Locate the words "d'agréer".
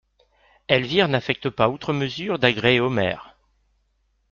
2.39-2.79